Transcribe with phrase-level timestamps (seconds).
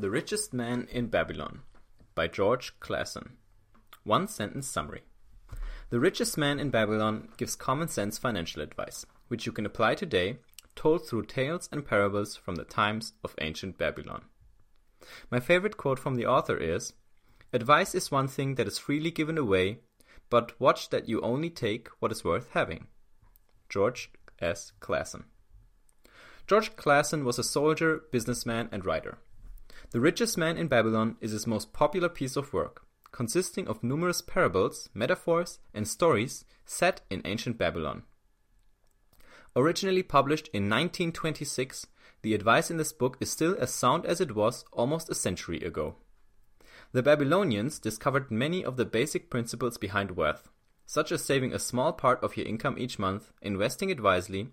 [0.00, 1.62] The Richest Man in Babylon
[2.14, 3.30] by George Clason.
[4.04, 5.02] One sentence summary.
[5.90, 10.38] The richest man in Babylon gives common sense financial advice, which you can apply today,
[10.76, 14.26] told through tales and parables from the times of ancient Babylon.
[15.32, 16.92] My favorite quote from the author is
[17.52, 19.80] Advice is one thing that is freely given away,
[20.30, 22.86] but watch that you only take what is worth having.
[23.68, 24.70] George S.
[24.78, 25.24] Clason.
[26.46, 29.18] George Clason was a soldier, businessman, and writer.
[29.90, 34.20] The Richest Man in Babylon is his most popular piece of work, consisting of numerous
[34.20, 38.02] parables, metaphors, and stories set in ancient Babylon.
[39.56, 41.86] Originally published in 1926,
[42.20, 45.60] the advice in this book is still as sound as it was almost a century
[45.60, 45.96] ago.
[46.92, 50.50] The Babylonians discovered many of the basic principles behind wealth,
[50.84, 54.50] such as saving a small part of your income each month, investing it wisely,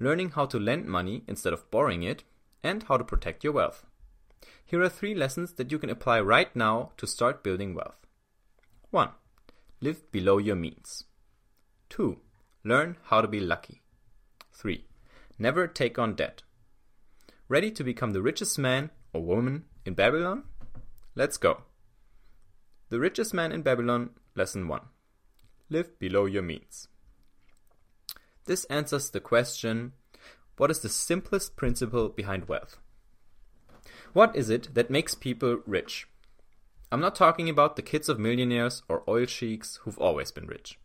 [0.00, 2.24] learning how to lend money instead of borrowing it,
[2.64, 3.86] and how to protect your wealth.
[4.64, 8.06] Here are three lessons that you can apply right now to start building wealth.
[8.90, 9.10] 1.
[9.80, 11.04] Live below your means.
[11.90, 12.18] 2.
[12.64, 13.82] Learn how to be lucky.
[14.52, 14.84] 3.
[15.38, 16.42] Never take on debt.
[17.48, 20.44] Ready to become the richest man or woman in Babylon?
[21.14, 21.62] Let's go.
[22.92, 24.80] The Richest Man in Babylon, Lesson 1.
[25.70, 26.88] Live below your means.
[28.44, 29.92] This answers the question
[30.58, 32.76] what is the simplest principle behind wealth?
[34.12, 36.06] What is it that makes people rich?
[36.90, 40.78] I'm not talking about the kids of millionaires or oil sheiks who've always been rich.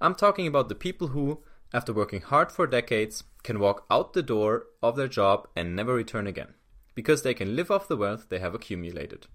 [0.00, 1.42] I'm talking about the people who,
[1.74, 5.92] after working hard for decades, can walk out the door of their job and never
[5.92, 6.54] return again,
[6.94, 9.26] because they can live off the wealth they have accumulated.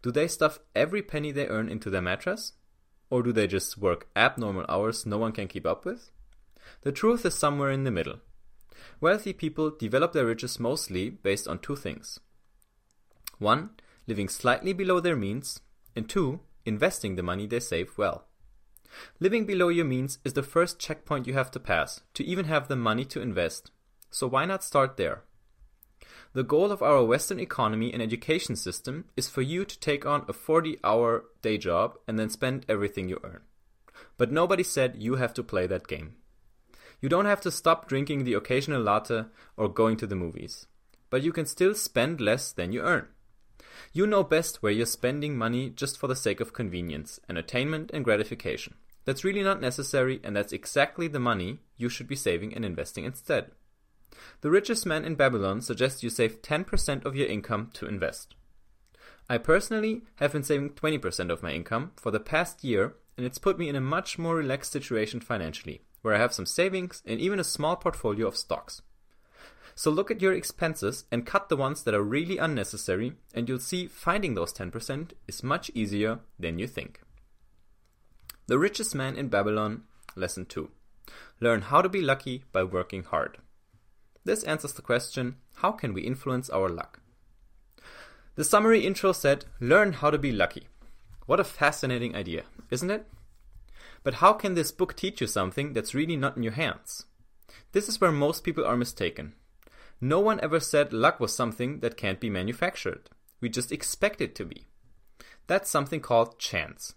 [0.00, 2.52] Do they stuff every penny they earn into their mattress?
[3.10, 6.12] Or do they just work abnormal hours no one can keep up with?
[6.82, 8.20] The truth is somewhere in the middle.
[9.00, 12.20] Wealthy people develop their riches mostly based on two things
[13.42, 13.70] 1.
[14.06, 15.60] Living slightly below their means,
[15.94, 16.40] and 2.
[16.64, 18.26] Investing the money they save well.
[19.20, 22.68] Living below your means is the first checkpoint you have to pass to even have
[22.68, 23.70] the money to invest.
[24.10, 25.24] So why not start there?
[26.34, 30.24] The goal of our Western economy and education system is for you to take on
[30.28, 33.42] a 40 hour day job and then spend everything you earn.
[34.16, 36.16] But nobody said you have to play that game.
[37.00, 39.24] You don't have to stop drinking the occasional latte
[39.56, 40.66] or going to the movies.
[41.10, 43.08] But you can still spend less than you earn.
[43.92, 48.04] You know best where you're spending money just for the sake of convenience, entertainment, and
[48.04, 48.74] gratification.
[49.04, 53.04] That's really not necessary, and that's exactly the money you should be saving and investing
[53.04, 53.50] instead.
[54.42, 58.34] The richest man in Babylon suggests you save 10% of your income to invest.
[59.28, 63.38] I personally have been saving 20% of my income for the past year, and it's
[63.38, 67.20] put me in a much more relaxed situation financially, where I have some savings and
[67.20, 68.82] even a small portfolio of stocks.
[69.74, 73.58] So look at your expenses and cut the ones that are really unnecessary, and you'll
[73.58, 77.00] see finding those 10% is much easier than you think.
[78.46, 79.84] The Richest Man in Babylon,
[80.14, 80.70] Lesson 2.
[81.40, 83.38] Learn how to be lucky by working hard.
[84.24, 87.00] This answers the question how can we influence our luck?
[88.34, 90.68] The summary intro said, Learn how to be lucky.
[91.26, 93.06] What a fascinating idea, isn't it?
[94.02, 97.06] But how can this book teach you something that's really not in your hands?
[97.72, 99.34] This is where most people are mistaken.
[100.04, 103.08] No one ever said luck was something that can't be manufactured.
[103.40, 104.66] We just expect it to be.
[105.46, 106.96] That's something called chance.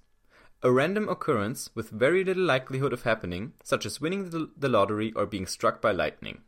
[0.64, 5.28] A random occurrence with very little likelihood of happening, such as winning the, lottery or
[5.28, 6.42] being struck by lightning.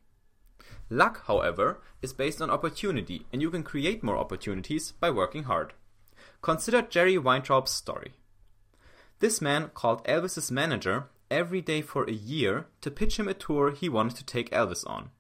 [0.90, 5.74] Luck, however, is based on opportunity, and you can create more opportunities by working hard.
[6.42, 8.14] Consider Jerry Weintraub's story.
[9.20, 13.70] This man called Elvis's manager every day for a year to pitch him a tour
[13.70, 15.12] he wanted to take Elvis on.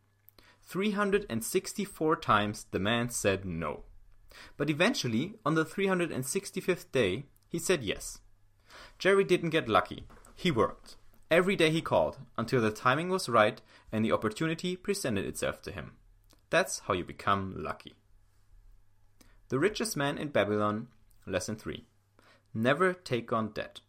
[0.67, 3.83] 364 times the man said no.
[4.57, 8.19] But eventually, on the 365th day, he said yes.
[9.00, 10.03] Jerry didn't get lucky.
[10.35, 10.97] He worked.
[11.31, 13.61] Every day he called, until the timing was right
[13.91, 15.94] and the opportunity presented itself to him.
[16.50, 17.95] That's how you become lucky.
[19.49, 20.87] The Richest Man in Babylon,
[21.25, 21.85] Lesson 3.
[22.53, 23.79] Never take on debt.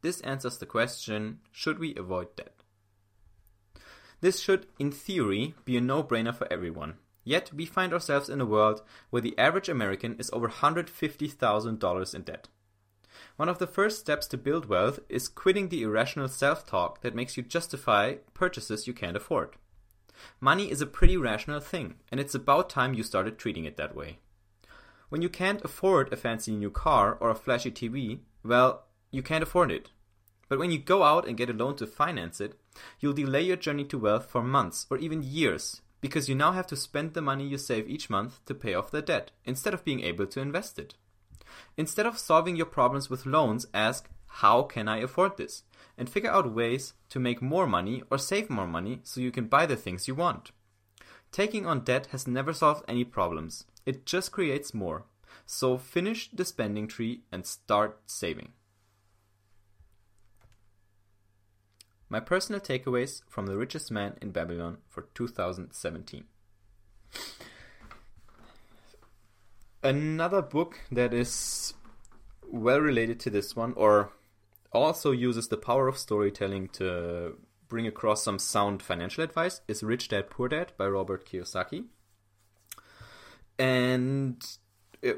[0.00, 2.53] This answers the question should we avoid debt?
[4.20, 6.94] This should, in theory, be a no brainer for everyone.
[7.24, 12.22] Yet, we find ourselves in a world where the average American is over $150,000 in
[12.22, 12.48] debt.
[13.36, 17.14] One of the first steps to build wealth is quitting the irrational self talk that
[17.14, 19.56] makes you justify purchases you can't afford.
[20.40, 23.96] Money is a pretty rational thing, and it's about time you started treating it that
[23.96, 24.18] way.
[25.08, 29.42] When you can't afford a fancy new car or a flashy TV, well, you can't
[29.42, 29.90] afford it.
[30.54, 32.56] But when you go out and get a loan to finance it,
[33.00, 36.68] you'll delay your journey to wealth for months or even years because you now have
[36.68, 39.84] to spend the money you save each month to pay off the debt instead of
[39.84, 40.94] being able to invest it.
[41.76, 45.64] Instead of solving your problems with loans, ask, How can I afford this?
[45.98, 49.48] and figure out ways to make more money or save more money so you can
[49.48, 50.52] buy the things you want.
[51.32, 55.02] Taking on debt has never solved any problems, it just creates more.
[55.46, 58.52] So finish the spending tree and start saving.
[62.08, 66.24] My personal takeaways from The Richest Man in Babylon for 2017.
[69.82, 71.74] Another book that is
[72.50, 74.12] well related to this one, or
[74.72, 77.36] also uses the power of storytelling to
[77.68, 81.86] bring across some sound financial advice, is Rich Dad Poor Dad by Robert Kiyosaki.
[83.58, 84.42] And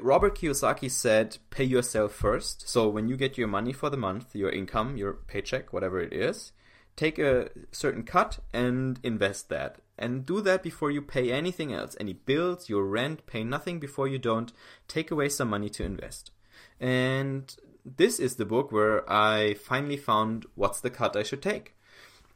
[0.01, 2.67] Robert Kiyosaki said, pay yourself first.
[2.67, 6.13] So when you get your money for the month, your income, your paycheck, whatever it
[6.13, 6.51] is,
[6.97, 9.77] take a certain cut and invest that.
[9.97, 11.95] And do that before you pay anything else.
[11.99, 14.51] Any bills, your rent, pay nothing before you don't.
[14.87, 16.31] Take away some money to invest.
[16.79, 21.75] And this is the book where I finally found what's the cut I should take.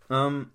[0.10, 0.52] Um,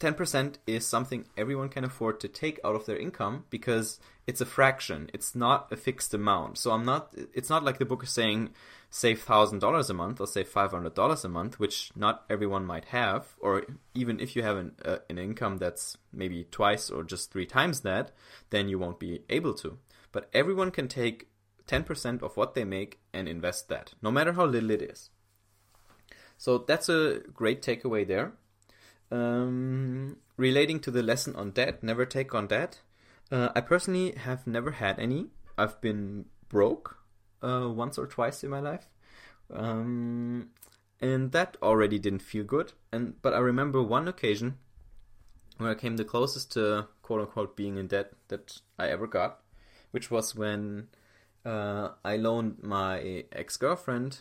[0.00, 4.46] 10% is something everyone can afford to take out of their income because it's a
[4.46, 5.10] fraction.
[5.12, 6.56] It's not a fixed amount.
[6.56, 8.50] So I'm not it's not like the book is saying
[8.88, 13.66] save $1000 a month or save $500 a month, which not everyone might have or
[13.94, 17.82] even if you have an uh, an income that's maybe twice or just three times
[17.82, 18.10] that,
[18.48, 19.78] then you won't be able to.
[20.12, 21.28] But everyone can take
[21.68, 25.10] 10% of what they make and invest that, no matter how little it is.
[26.36, 28.32] So that's a great takeaway there.
[29.10, 32.80] Um, relating to the lesson on debt, never take on debt.
[33.30, 35.26] Uh, I personally have never had any.
[35.58, 36.98] I've been broke
[37.42, 38.88] uh, once or twice in my life,
[39.52, 40.50] um,
[41.00, 42.72] and that already didn't feel good.
[42.92, 44.58] And but I remember one occasion
[45.58, 49.40] where I came the closest to quote unquote being in debt that I ever got,
[49.90, 50.88] which was when
[51.44, 54.20] uh, I loaned my ex girlfriend,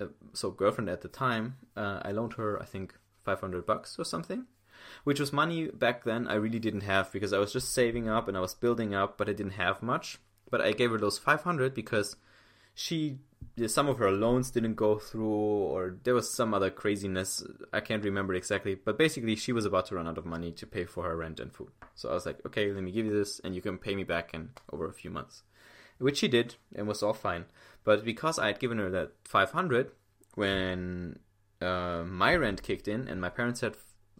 [0.00, 1.56] uh, so girlfriend at the time.
[1.76, 2.94] Uh, I loaned her I think
[3.24, 4.46] 500 bucks or something,
[5.04, 8.28] which was money back then I really didn't have because I was just saving up
[8.28, 10.18] and I was building up, but I didn't have much.
[10.50, 12.16] But I gave her those 500 because
[12.74, 13.18] she
[13.66, 17.42] some of her loans didn't go through or there was some other craziness.
[17.72, 18.74] I can't remember exactly.
[18.74, 21.40] But basically she was about to run out of money to pay for her rent
[21.40, 21.70] and food.
[21.94, 24.04] So i was like okay let me give you this and you can pay me
[24.04, 25.42] back in over a few months.
[25.98, 27.46] Which she did and was all fine.
[27.84, 29.92] But because i had given her that 500
[30.34, 31.18] when
[31.60, 33.76] uh, my rent kicked in, and my parents had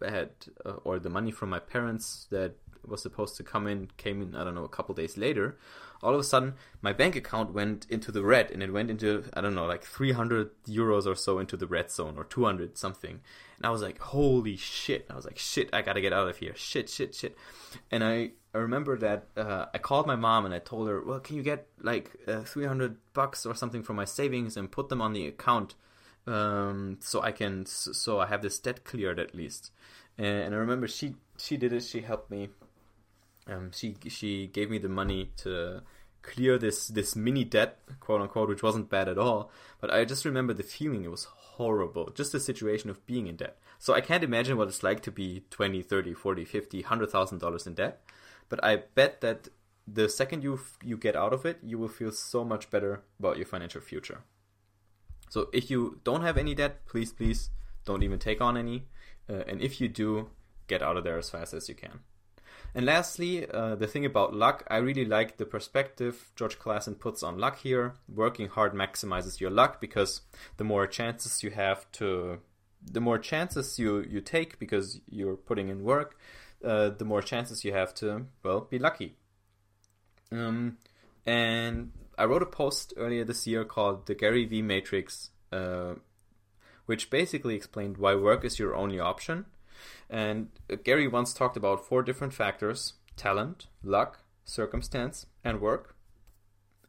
[0.07, 0.31] had
[0.65, 2.55] uh, or the money from my parents that
[2.87, 5.59] was supposed to come in came in I don't know a couple days later.
[6.03, 9.25] All of a sudden, my bank account went into the red, and it went into
[9.35, 13.21] I don't know like 300 euros or so into the red zone or 200 something.
[13.57, 15.07] And I was like, holy shit!
[15.11, 15.69] I was like, shit!
[15.73, 16.55] I gotta get out of here!
[16.57, 16.89] Shit!
[16.89, 17.15] Shit!
[17.15, 17.37] Shit!
[17.91, 21.21] And I I remember that uh, I called my mom and I told her, well,
[21.21, 25.01] can you get like uh, 300 bucks or something from my savings and put them
[25.01, 25.75] on the account?
[26.27, 29.73] Um, so I can so I have this debt cleared at least.
[30.19, 31.83] And, I remember she she did it.
[31.83, 32.51] She helped me.
[33.47, 35.83] Um, she she gave me the money to
[36.23, 39.51] clear this this mini debt, quote unquote, which wasn't bad at all.
[39.81, 42.11] But I just remember the feeling; it was horrible.
[42.15, 43.59] Just the situation of being in debt.
[43.79, 47.67] So I can't imagine what it's like to be 20, 30, 40, 50, 100,000 dollars
[47.67, 48.03] in debt.
[48.51, 49.49] But I bet that
[49.89, 53.39] the second you you get out of it, you will feel so much better about
[53.39, 54.21] your financial future.
[55.31, 57.49] So if you don't have any debt, please, please
[57.87, 58.85] don't even take on any.
[59.29, 60.29] Uh, and if you do,
[60.67, 62.01] get out of there as fast as you can.
[62.75, 67.23] And lastly, uh, the thing about luck, I really like the perspective George Clason puts
[67.23, 67.95] on luck here.
[68.13, 70.21] Working hard maximizes your luck because
[70.57, 72.39] the more chances you have to,
[72.85, 76.19] the more chances you, you take because you're putting in work,
[76.65, 79.17] uh, the more chances you have to, well, be lucky.
[80.31, 80.77] Um,
[81.27, 85.95] and I wrote a post earlier this year called the Gary V Matrix, uh,
[86.85, 89.47] which basically explained why work is your only option.
[90.11, 95.97] And uh, Gary once talked about four different factors talent, luck, circumstance, and work.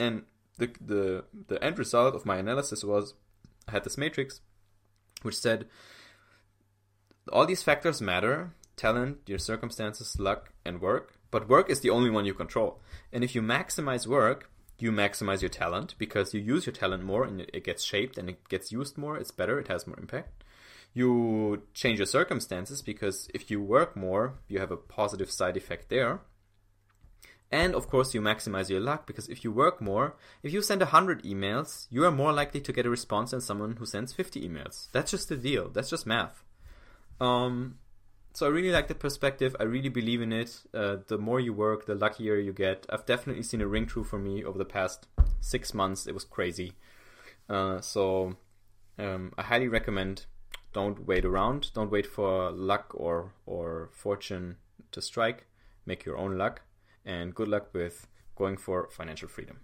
[0.01, 0.23] And
[0.57, 3.13] the, the, the end result of my analysis was
[3.69, 4.41] I had this matrix
[5.21, 5.67] which said
[7.31, 11.13] all these factors matter talent, your circumstances, luck, and work.
[11.29, 12.81] But work is the only one you control.
[13.13, 14.50] And if you maximize work,
[14.81, 18.29] you maximize your talent because you use your talent more and it gets shaped and
[18.29, 19.17] it gets used more.
[19.17, 20.43] It's better, it has more impact.
[20.93, 25.89] You change your circumstances because if you work more, you have a positive side effect
[25.89, 26.21] there.
[27.51, 30.81] And of course, you maximize your luck because if you work more, if you send
[30.81, 34.47] 100 emails, you are more likely to get a response than someone who sends 50
[34.47, 34.89] emails.
[34.93, 35.69] That's just the deal.
[35.69, 36.43] That's just math.
[37.19, 37.77] Um,
[38.33, 39.55] so I really like the perspective.
[39.59, 40.61] I really believe in it.
[40.73, 42.85] Uh, the more you work, the luckier you get.
[42.89, 45.07] I've definitely seen a ring through for me over the past
[45.39, 46.07] six months.
[46.07, 46.73] It was crazy.
[47.49, 48.37] Uh, so
[48.97, 50.25] um, I highly recommend.
[50.73, 51.73] Don't wait around.
[51.73, 54.57] Don't wait for luck or or fortune
[54.91, 55.47] to strike.
[55.85, 56.61] Make your own luck,
[57.05, 59.59] and good luck with going for financial freedom.